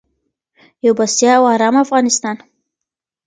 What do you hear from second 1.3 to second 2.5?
او ارام افغانستان.